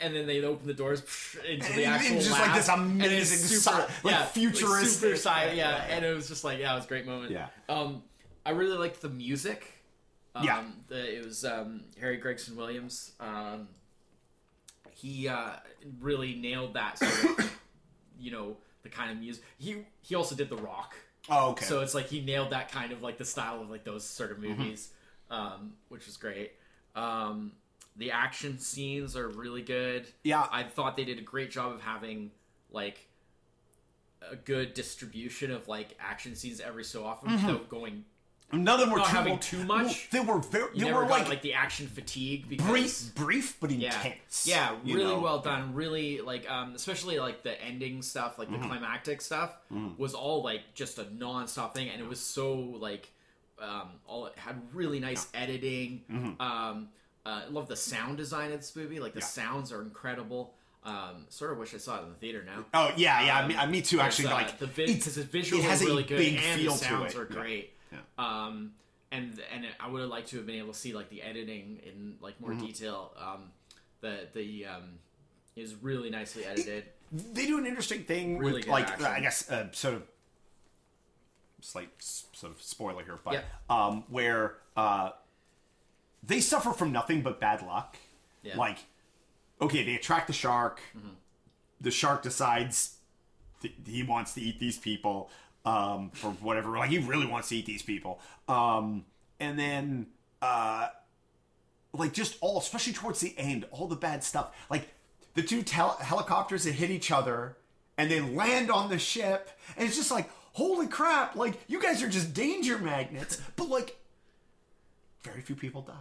[0.00, 1.02] and then they open the doors
[1.48, 5.00] into And the actual it's just lab, like this amazing super, sci- like yeah, futuristic-
[5.00, 5.94] super sci- yeah, yeah, yeah.
[5.96, 7.48] and it was just like yeah it was a great moment Yeah.
[7.68, 8.02] um
[8.44, 9.66] I really liked the music
[10.34, 10.62] um, Yeah.
[10.88, 13.68] the, it was um, Harry Gregson Williams um
[14.92, 15.50] he uh,
[16.00, 17.58] really nailed that sort of
[18.18, 20.94] you know the kind of music he he also did the rock
[21.28, 23.84] oh okay so it's like he nailed that kind of like the style of like
[23.84, 24.58] those sort of Mm-hmm.
[24.58, 24.88] movies,
[25.30, 26.52] um, which is great.
[26.96, 27.52] Um,
[28.00, 30.06] the action scenes are really good.
[30.24, 30.46] Yeah.
[30.50, 32.32] I thought they did a great job of having
[32.72, 33.06] like
[34.30, 37.46] a good distribution of like action scenes every so often Mm-hmm.
[37.46, 38.04] without going.
[38.52, 40.08] none of them were not too having too much.
[40.12, 43.14] Well, they were very You they were got like, like, the action fatigue because brief
[43.14, 45.20] brief but intense yeah, you really know?
[45.20, 45.74] well done.
[45.74, 48.62] Really like, um, especially like the ending stuff, like Mm-hmm.
[48.62, 49.56] the climactic stuff,
[49.98, 53.10] was all like just a non-stop thing, and it was so like,
[53.60, 56.02] um, all it had really nice editing.
[56.10, 56.40] Mm-hmm.
[56.42, 56.88] Um,
[57.26, 59.00] uh, I love the sound design of this movie.
[59.00, 59.26] Like the Yeah.
[59.26, 60.54] sounds are incredible.
[60.82, 62.64] Um, sort of wish I saw it in the theater now.
[62.72, 65.24] oh yeah yeah Um, me, me too actually uh, like the vi- it's- because the
[65.24, 67.74] visual it has really good and the sounds are great.
[67.92, 67.98] Yeah.
[68.18, 68.72] Um,
[69.12, 71.80] and and I would have liked to have been able to see like the editing
[71.84, 72.64] in like more Mm-hmm.
[72.66, 73.12] detail.
[73.18, 73.50] Um,
[74.00, 74.98] the the um,
[75.56, 76.84] is really nicely edited.
[77.12, 79.04] they do an interesting thing Really with like action.
[79.04, 80.02] I guess uh, sort of
[81.60, 83.42] slight sort of spoiler here, but Yeah.
[83.68, 85.10] um, where uh,
[86.22, 87.96] they suffer from nothing but bad luck.
[88.42, 88.56] Yeah.
[88.56, 88.78] Like,
[89.60, 90.80] okay, they attract the shark.
[91.80, 92.96] the shark decides
[93.62, 95.30] th- he wants to eat these people
[95.64, 96.76] um, for whatever.
[96.78, 98.20] Like he really wants to eat these people.
[98.48, 99.04] Um,
[99.38, 100.06] and then
[100.42, 100.88] uh,
[101.92, 104.54] like just all, especially towards the end, all the bad stuff.
[104.70, 104.88] Like
[105.34, 107.56] the two tel- helicopters that hit each other
[107.98, 111.36] and they land on the ship, and it's just like, holy crap!
[111.36, 113.40] Like you guys are just danger magnets.
[113.56, 113.98] But like,
[115.22, 115.92] very few people die.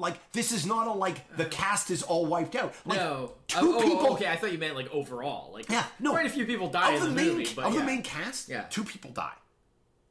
[0.00, 2.74] Like this is not a like the cast is all wiped out.
[2.86, 3.32] Like, no.
[3.46, 4.12] two Oh, oh, people.
[4.14, 5.52] okay, I thought you meant like overall.
[5.52, 6.10] Like Yeah, no.
[6.12, 7.80] quite a few people die Of in the, the, main movie, but of yeah.
[7.80, 8.62] the main cast, Yeah.
[8.70, 9.34] two people die.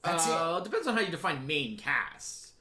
[0.04, 0.32] That's it.
[0.32, 2.52] uh, depends on how you define main cast.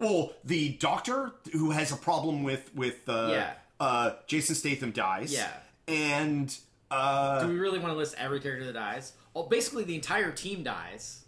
[0.00, 3.52] Well, the doctor who has a problem with with uh, Yeah.
[3.78, 5.32] uh, Jason Statham dies.
[5.32, 5.50] Yeah.
[5.86, 6.56] and
[6.90, 9.12] uh, Do we really want to list every character that dies?
[9.34, 11.24] Well, basically the entire team dies.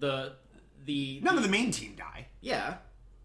[0.00, 0.32] The
[0.84, 2.26] the none of the main team die.
[2.40, 2.74] yeah,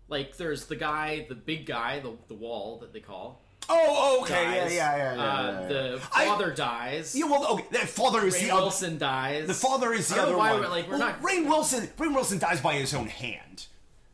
[0.09, 3.41] like there's the guy, the big guy, the the wall that they call.
[3.71, 4.73] Oh, okay, Dies.
[4.73, 5.21] yeah, yeah, yeah, yeah.
[5.23, 5.67] Uh, yeah, yeah.
[5.67, 7.15] The I- father dies.
[7.15, 8.61] Yeah, well, okay, that father is Ray the other.
[8.63, 9.45] Wilson dies.
[9.45, 10.61] The father is I the other why one.
[10.61, 11.21] We're, like we're well, not.
[11.21, 11.87] Rainn Wilson.
[11.97, 13.67] Rainn Wilson dies by his own hand.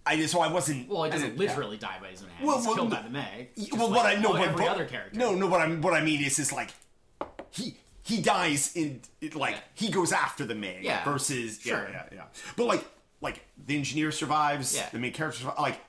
[0.06, 0.90] I so I wasn't.
[0.90, 1.48] well, he doesn't didn't- yeah.
[1.50, 2.46] literally die by his own hand.
[2.46, 3.56] Well, He's well, killed no- by the Meg.
[3.56, 5.18] Just well, like what I know, but, every but- other character.
[5.18, 5.48] No, no.
[5.48, 6.72] What I'm what I mean is, is like
[7.52, 9.62] he he dies in it, like Yeah.
[9.74, 11.04] he goes after the Meg Yeah.
[11.06, 11.88] versus Sure.
[11.90, 12.24] yeah, yeah, yeah.
[12.58, 12.86] But like
[13.22, 14.76] like the engineer survives.
[14.76, 14.90] Yeah.
[14.92, 15.60] The main character survives.
[15.60, 15.80] Like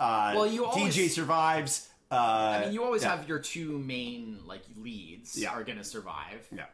[0.00, 1.88] uh, Well, you DJ always- survives.
[2.10, 3.16] Uh, I mean, you always yeah.
[3.16, 5.50] have your two main like leads Yeah.
[5.50, 6.66] are gonna survive, yeah.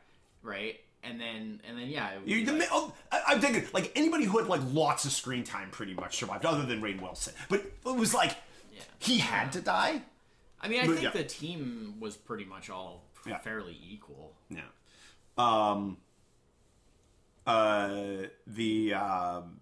[0.43, 0.79] right?
[1.03, 4.37] And then and then yeah, You, the, like- oh, I, I'm thinking like anybody who
[4.39, 7.33] had like lots of screen time pretty much survived, other than Rainn Wilson.
[7.49, 8.37] But it was like
[8.75, 8.83] Yeah.
[8.99, 10.03] he had to die.
[10.61, 13.03] I mean, I But, think the team was pretty much all
[13.43, 14.35] fairly equal.
[14.51, 14.61] Yeah.
[15.39, 15.97] Um.
[17.47, 18.27] Uh.
[18.47, 18.95] The.
[18.95, 19.61] Um.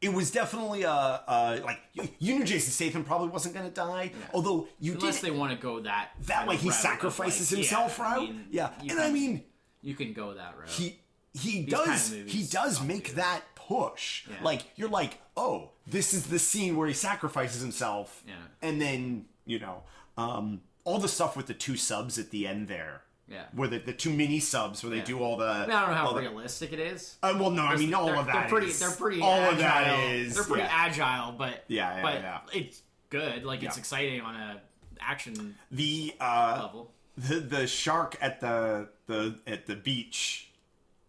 [0.00, 3.74] It was definitely a, uh like you, you knew Jason Statham probably wasn't going to
[3.74, 7.58] die, although you Unless did they want to go that that way he sacrifices like,
[7.58, 9.44] himself yeah, I mean, yeah, and can, I mean
[9.82, 10.68] you can go that route.
[10.68, 11.00] he
[11.34, 14.26] he These kind does of he does make do that push.
[14.28, 14.36] Yeah.
[14.42, 18.22] Like you're like, oh, this is the scene where he sacrifices himself.
[18.26, 18.34] Yeah.
[18.62, 19.82] And then you know,
[20.16, 23.02] um, all the stuff with the two subs at the end there.
[23.30, 23.44] Yeah.
[23.54, 25.04] Where the, the two mini subs where they Yeah.
[25.04, 25.46] do all the.
[25.46, 27.16] I, mean, I don't know how all the- realistic it is.
[27.22, 28.32] uh, well, no, I mean all of that.
[28.32, 28.66] They're pretty.
[28.66, 29.20] is- They're pretty.
[29.22, 29.52] All agile.
[29.52, 30.34] of that is.
[30.34, 30.68] They're pretty yeah.
[30.72, 32.40] agile, but Yeah, yeah, but yeah.
[32.52, 33.44] it's good.
[33.44, 34.60] Like it's exciting on a
[35.00, 36.92] action the uh, level.
[37.16, 40.50] the the shark at the the at the beach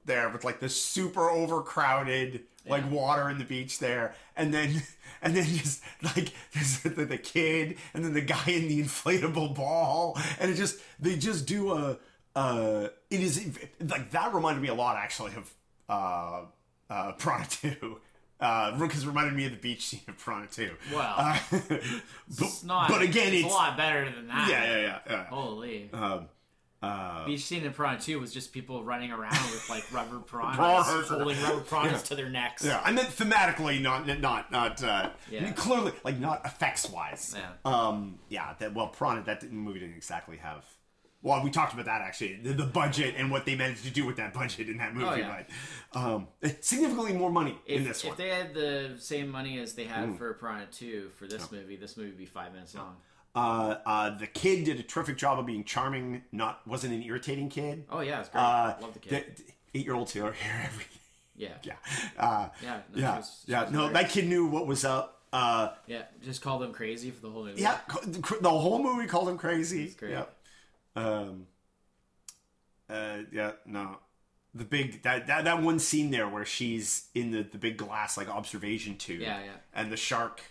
[0.05, 4.81] there with like the super overcrowded like water in the beach there and then
[5.21, 9.53] and then just like there's the, the kid and then the guy in the inflatable
[9.55, 11.97] ball and it just they just do a
[12.35, 13.45] uh it is
[13.79, 15.53] like that reminded me a lot actually of
[15.89, 16.41] uh
[16.89, 17.99] uh Piranha 2
[18.41, 20.71] uh, because it reminded me of the beach scene of Piranha 2.
[20.93, 21.81] Well, uh, but,
[22.29, 22.89] It's not.
[22.89, 24.49] but again, it's, it's, a lot better than that.
[24.49, 25.23] yeah, yeah, yeah, yeah.
[25.25, 25.89] Holy.
[25.93, 26.27] Um,
[26.81, 31.07] uh, Beach scene in Piranha 2 was just people running around with like rubber piranhas,
[31.07, 31.97] holding rubber piranhas Yeah.
[32.07, 32.65] to their necks.
[32.65, 35.51] Yeah, I meant thematically, not not not uh, Yeah.
[35.51, 37.35] clearly like not effects wise.
[37.37, 37.51] Yeah.
[37.63, 38.17] Um.
[38.29, 38.55] Yeah.
[38.57, 40.65] That well, Piranha that didn't, movie didn't exactly have.
[41.23, 44.05] Well, we talked about that actually, the, the budget and what they managed to do
[44.07, 45.05] with that budget in that movie.
[45.07, 45.43] Oh, yeah.
[45.93, 46.27] But um,
[46.61, 48.11] significantly more money in this if one.
[48.13, 49.87] If they had the same money as they Mm.
[49.89, 52.95] had for Piranha 2 for this movie, this movie would be five minutes long.
[53.35, 56.23] Uh, uh, the kid did a terrific job of being charming.
[56.31, 57.85] Not wasn't an irritating kid.
[57.89, 58.41] Oh yeah, it's great.
[58.41, 59.41] Uh, Love the kid.
[59.73, 60.99] Eight year olds here hear everything.
[61.37, 61.49] yeah.
[61.63, 61.73] Yeah.
[62.17, 63.15] Uh, Yeah, no, she yeah.
[63.17, 63.69] was- she yeah.
[63.71, 65.21] No, that kid knew what was up.
[65.31, 67.61] Uh, Yeah, just call them crazy for the whole movie.
[67.61, 67.77] Yeah,
[68.41, 69.83] the whole movie called him crazy.
[69.85, 70.11] That's great.
[70.11, 70.25] Yeah.
[70.95, 71.47] Um.
[72.89, 73.19] Uh.
[73.31, 73.51] Yeah.
[73.65, 73.97] No.
[74.53, 78.17] The big that, that that one scene there where she's in the the big glass
[78.17, 79.21] like observation tube.
[79.21, 79.51] Yeah, yeah.
[79.73, 80.41] And the shark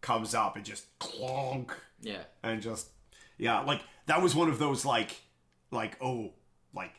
[0.00, 1.70] comes up and just clonk
[2.00, 2.22] Yeah.
[2.42, 2.88] and just
[3.38, 5.16] yeah like that was one of those like
[5.70, 6.32] like oh
[6.74, 6.92] like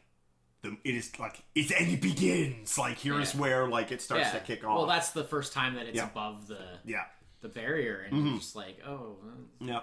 [0.63, 3.41] the it is like it and it begins like here's Yeah.
[3.41, 4.39] where like it starts yeah.
[4.39, 4.77] to kick off.
[4.77, 6.05] Well, that's the first time that it's Yeah.
[6.05, 7.05] above the yeah.
[7.41, 9.17] the barrier, and you're just like, oh,
[9.59, 9.81] Yeah.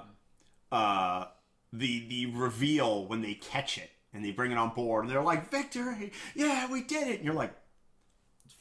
[0.71, 1.27] Uh,
[1.73, 5.23] the the reveal when they catch it and they bring it on board and they're
[5.23, 7.17] like victory, yeah, we did it.
[7.17, 7.55] And you're like,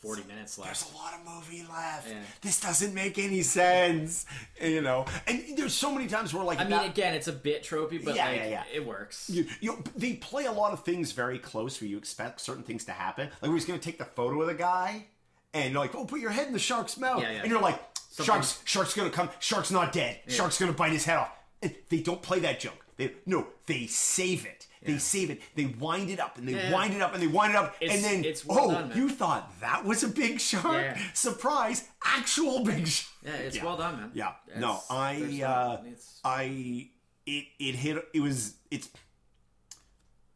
[0.01, 2.09] 40 minutes left there's a lot of movie left.
[2.09, 2.15] Yeah.
[2.41, 4.25] This doesn't make any sense,
[4.59, 5.05] And, you know.
[5.27, 8.15] And there's so many times where like I mean, again, it's a bit tropey, but
[8.15, 8.63] Yeah, like yeah, yeah.
[8.73, 9.29] it works.
[9.29, 12.85] you, you they play a lot of things very close where you expect certain things
[12.85, 13.29] to happen.
[13.41, 15.05] Like we're just gonna take the photo of the guy
[15.53, 17.41] and you're like, oh, put your head in the shark's mouth, Yeah, yeah.
[17.41, 17.79] and you're like,
[18.23, 21.31] shark's shark's gonna come, shark's not dead, shark's gonna bite his head off.
[21.61, 22.83] And they don't play that joke.
[23.01, 24.67] They no, they save it.
[24.83, 25.41] They save it.
[25.55, 26.71] They wind it up and they Yeah.
[26.71, 28.91] wind it up and they wind it up, It's- and then it's well oh, done,
[28.95, 30.83] you thought that was a big shark?
[30.83, 31.13] Yeah.
[31.13, 31.87] Surprise!
[32.03, 33.11] Actual big shark.
[33.23, 34.11] yeah, it's well done, man.
[34.13, 34.33] Yeah.
[34.47, 35.83] It's- no, I uh
[36.23, 36.89] I
[37.25, 38.89] it it hit it was it's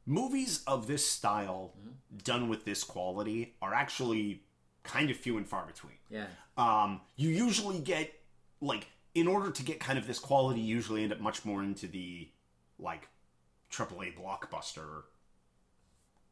[0.05, 2.17] movies of this style Mm-hmm.
[2.23, 4.43] done with this quality are actually
[4.83, 5.97] kind of few and far between.
[6.09, 6.27] Yeah.
[6.57, 8.13] Um, you usually get
[8.61, 11.63] like in order to get kind of this quality, you usually end up much more
[11.63, 12.29] into the
[12.79, 13.07] like
[13.71, 15.03] AAA blockbuster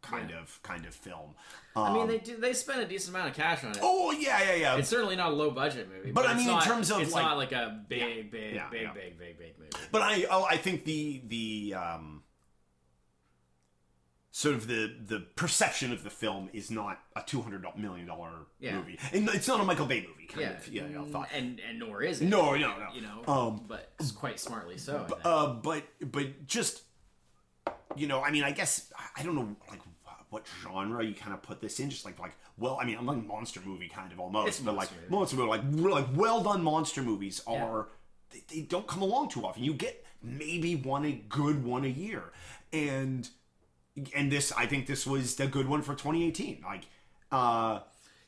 [0.01, 1.33] kind of kind of film.
[1.75, 2.37] Um, I mean, they do.
[2.37, 3.79] They spend a decent amount of cash on it.
[3.81, 4.75] oh yeah, yeah, yeah.
[4.75, 7.13] It's certainly not a low budget movie, But but, I mean, in terms of, it's
[7.13, 8.93] like- not like a big, big, Yeah, big, yeah.
[8.93, 9.71] big, big, big movie.
[9.91, 12.22] But I, oh, I think the the um,
[14.35, 18.31] sort of the the perception of the film is not a two hundred million dollar
[18.59, 18.77] Yeah.
[18.77, 20.25] movie, and it's not a Michael Bay movie.
[20.25, 21.29] Kind yeah, of, yeah, yeah, mm, thought.
[21.31, 22.25] and and nor is it.
[22.25, 22.87] No, no, no.
[22.95, 25.05] You know, Um, but quite smartly so.
[25.07, 25.21] Think.
[25.23, 26.81] Uh, but but just
[27.95, 29.81] you know, I mean, I guess I don't know like
[30.31, 31.91] what genre you kind of put this in.
[31.91, 34.73] Just like like well, I mean, I'm like monster movie kind of almost, It's but
[34.73, 37.89] monster like monster movie, like like well done monster movies are
[38.31, 39.63] they, they don't come along too often.
[39.63, 42.31] You get maybe one a good one a year,
[42.71, 43.29] and
[44.15, 46.61] and this I think this was the good one for 2018.
[46.63, 46.83] Like.
[47.31, 47.79] uh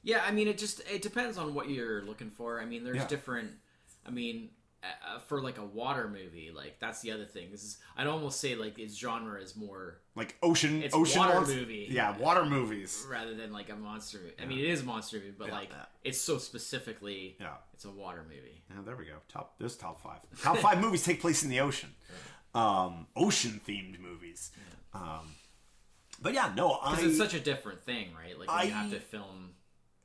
[0.04, 2.60] Yeah, I mean, it just it depends on what you're looking for.
[2.62, 3.08] I mean, there's Yeah.
[3.08, 3.52] different.
[4.06, 4.50] I mean,
[4.84, 7.50] uh, for like a water movie, like that's the other thing.
[7.52, 11.40] This is I'd almost say like its genre is more like ocean, It's ocean water
[11.42, 11.88] monst- movie.
[11.90, 13.04] Yeah, water movies.
[13.10, 14.20] rather than like a monster.
[14.20, 14.36] movie.
[14.40, 15.86] I mean, it is a monster movie, but like yeah.
[16.04, 17.36] it's so specifically.
[17.40, 17.56] Yeah.
[17.74, 18.62] It's a water movie.
[18.70, 19.18] Yeah, there we go.
[19.28, 19.56] Top.
[19.58, 20.20] There's top five.
[20.42, 21.90] Top five movies take place in the ocean.
[22.54, 24.52] Um, ocean themed movies.
[24.94, 25.34] Um,
[26.22, 26.92] but yeah, no, I.
[26.92, 28.38] Because it's such a different thing, right?
[28.40, 29.52] Like when you have to film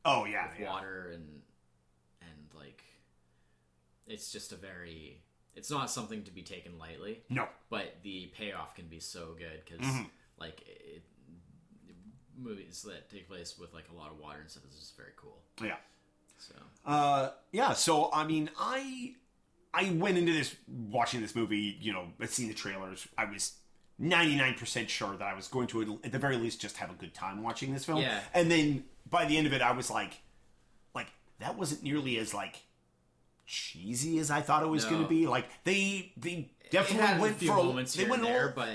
[0.05, 0.71] oh yeah, with yeah.
[0.71, 1.43] water and
[2.23, 2.83] and like
[4.07, 5.23] it's just a very.
[5.57, 7.23] It's not something to be taken lightly.
[7.29, 7.49] No.
[7.71, 10.05] but the payoff can be so good because Mm-hmm.
[10.39, 11.03] like it,
[12.39, 15.11] movies that take place with like a lot of water and stuff is just very
[15.17, 15.77] cool Yeah.
[16.39, 16.55] so
[16.87, 17.73] Uh, yeah.
[17.75, 19.15] So I mean, I
[19.75, 21.77] I went into this watching this movie.
[21.81, 23.07] You know, I'd seen the trailers.
[23.19, 23.53] I was.
[24.01, 27.13] 99% sure that I was going to at the very least just have a good
[27.15, 28.01] time watching this film.
[28.01, 28.21] Yeah.
[28.33, 30.21] And then by the end of it I was like
[30.95, 31.09] like
[31.41, 32.63] that wasn't nearly as like
[33.47, 34.91] cheesy as I thought it was No.
[34.91, 35.27] going to be.
[35.27, 38.23] Like they they it definitely had went a few for a- moments they here went
[38.23, 38.69] and there little- but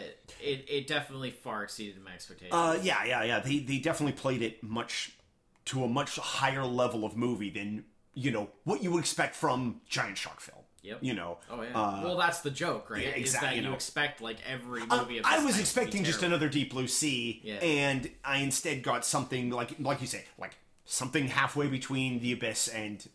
[0.44, 3.40] it, it definitely far exceeded my expectations Uh, yeah, yeah, yeah.
[3.40, 5.14] They they definitely played it much
[5.66, 9.82] to a much higher level of movie than you know what you would expect from
[9.90, 10.60] giant shark film.
[10.86, 11.00] Yep.
[11.02, 11.38] You know.
[11.52, 13.74] oh yeah Uh, well that's the joke right yeah, is that you you, know.
[13.74, 16.72] expect like every uh, movie of I was type to be expecting just another Deep
[16.72, 17.56] Blue Sea, Yeah.
[17.56, 22.68] and I instead got something like like you say, like something halfway between The Abyss
[22.68, 23.08] and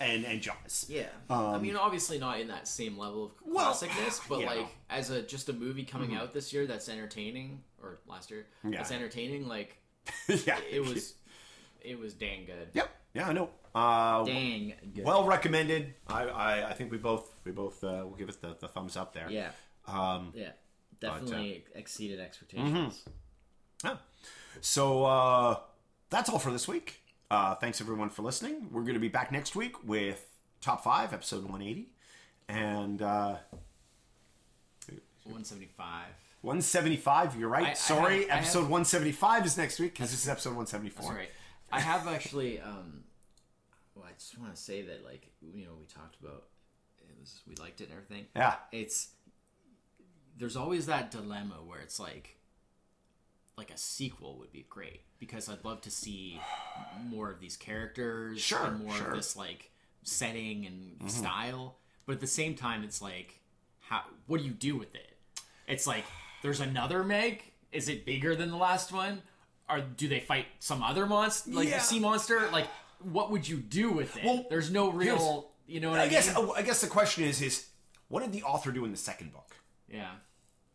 [0.00, 0.86] and and Jaws.
[0.88, 4.46] yeah i mean obviously not in that same level of Um, Well, classicness but you
[4.46, 4.52] know.
[4.56, 8.46] like as a just a movie coming out this year that's entertaining or last year
[8.64, 8.78] Yeah.
[8.78, 9.76] that's entertaining like
[10.28, 11.14] yeah, it was
[11.82, 12.88] it was dang good Yep.
[13.14, 13.50] Yeah, I know.
[13.74, 15.94] Uh, dang good well recommended.
[16.06, 18.96] I, I I think we both we both uh, will give it the, the thumbs
[18.96, 19.28] up there.
[19.30, 19.50] yeah
[19.88, 20.50] Um, Yeah, uh,
[21.00, 23.02] definitely exceeded expectations.
[23.84, 23.96] Yeah.
[24.60, 25.56] So uh,
[26.10, 27.00] that's all for this week.
[27.30, 28.68] Uh, thanks everyone for listening.
[28.70, 30.22] We're going to be back next week with
[30.60, 31.88] top five, episode 180,
[32.48, 33.36] and uh,
[35.24, 36.04] 175.
[36.42, 37.38] 175.
[37.38, 37.68] You're right.
[37.68, 41.02] I- Sorry, I episode have- 175 is next week because this is episode 174.
[41.06, 41.28] That's right.
[41.72, 42.60] I have actually.
[42.60, 43.04] Um,
[43.94, 46.44] well, I just want to say that, like, you know, we talked about
[47.00, 48.26] it was we liked it and everything.
[48.36, 48.54] Yeah.
[48.70, 49.08] It's
[50.38, 52.36] there's always that dilemma where it's like,
[53.58, 56.40] like a sequel would be great because I'd love to see
[57.04, 59.02] more of these characters, Sure, and more sure.
[59.02, 59.10] Mm-hmm.
[59.12, 59.70] of this like
[60.02, 61.76] setting and style.
[62.06, 63.40] But at the same time, it's like,
[63.80, 64.02] how?
[64.26, 65.16] What do you do with it?
[65.68, 66.04] It's like
[66.42, 67.44] there's another Meg.
[67.70, 69.22] Is it bigger than the last one?
[69.68, 71.78] Or do they fight some other monster, like Yeah.
[71.78, 72.48] sea monster?
[72.50, 72.66] Like,
[73.00, 74.24] what would you do with it?
[74.24, 76.50] Well, there's no real, you know what I, I guess mean?
[76.56, 77.66] I guess the question is is
[78.08, 79.56] what did the author do in the second book?
[79.88, 80.10] Yeah.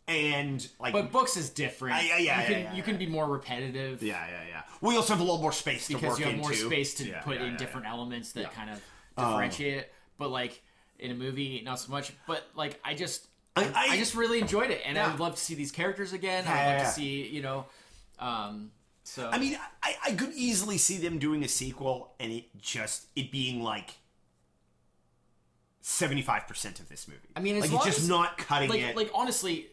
[0.08, 1.98] And like But books is different.
[1.98, 4.62] Uh, yeah, yeah, you yeah, can yeah, you can be more repetitive yeah, yeah, yeah.
[4.80, 6.66] We also have a little more space to because work you have more into.
[6.66, 8.82] space to put in different elements that kind of
[9.18, 9.94] differentiate it.
[10.18, 10.62] But like
[10.98, 12.14] in a movie, not so much.
[12.26, 14.98] But like I just I- I, I- just really enjoyed it, and.
[14.98, 16.46] I would love to see these characters again.
[16.48, 17.66] I'd love to see you know.
[18.20, 18.72] Um,
[19.08, 23.06] so I mean, I, I could easily see them doing a sequel and it just
[23.16, 23.92] it being like
[25.80, 27.30] seventy five percent of this movie.
[27.34, 28.98] I mean, like it's just as- not cutting like it.
[28.98, 29.68] like honestly.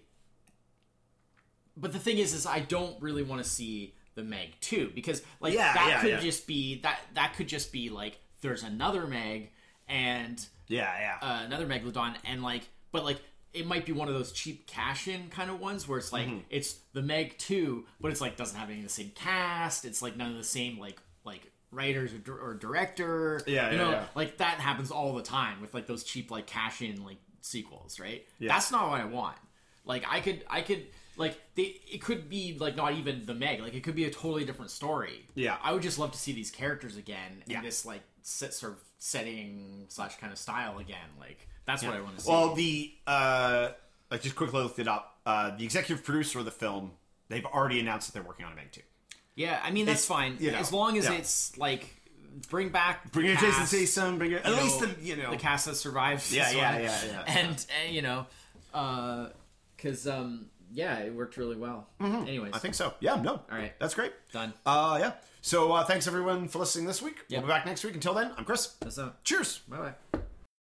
[1.76, 5.20] But the thing is, is I don't really want to see the Meg two because
[5.40, 6.20] like Yeah, that yeah, could yeah.
[6.20, 9.50] just be that that could just be like there's another Meg
[9.88, 11.28] and yeah, yeah.
[11.28, 13.18] uh, another megalodon and like but like
[13.54, 16.26] it might be one of those cheap cash in kind of ones where it's like
[16.26, 16.38] Mm-hmm.
[16.50, 20.02] it's the meg 2 but it's like doesn't have any of the same cast it's
[20.02, 23.84] like none of the same like like writers or, dir- or director Yeah, you yeah,
[23.84, 24.04] know yeah.
[24.14, 27.98] like that happens all the time with like those cheap like cash in like sequels
[28.00, 28.48] right Yeah.
[28.52, 29.36] that's not what i want
[29.84, 30.86] like i could i could
[31.16, 34.10] like they, it could be like not even the Meg, like it could be a
[34.10, 35.24] totally different story.
[35.36, 35.56] Yeah.
[35.62, 37.58] I would just love to see these characters again Yeah.
[37.58, 41.06] in this like set, sort of setting slash kind of style again.
[41.20, 42.30] Like that's what I want to see.
[42.30, 43.68] Well, the uh,
[44.10, 45.18] I just quickly looked it up.
[45.26, 46.92] Uh, the executive producer of the film,
[47.28, 48.82] they've already announced that they're working on a Meg Two.
[49.34, 51.12] yeah, I mean that's it's- fine you know, as long as yeah.
[51.14, 51.88] it's like
[52.50, 54.18] bring back Bring the in Jason Statham.
[54.18, 56.30] Bring in, at you least know, the you know the cast that survived.
[56.32, 56.82] Yeah, this yeah, one.
[56.82, 57.24] yeah, yeah.
[57.26, 58.26] and uh, you know,
[59.76, 61.88] because um, yeah, it worked really well.
[62.00, 62.54] Anyways, Mm-hmm.
[62.54, 62.94] I think so.
[63.00, 63.32] Yeah, no.
[63.32, 63.72] All right.
[63.78, 64.12] That's great.
[64.32, 64.52] done.
[64.66, 65.12] Uh, yeah.
[65.40, 67.18] So uh, thanks everyone for listening this week.
[67.28, 67.40] Yep.
[67.42, 67.94] We'll be back next week.
[67.94, 68.74] Until then, I'm Chris.
[68.80, 69.22] That's up.
[69.24, 69.60] Cheers.
[69.68, 70.20] Bye bye.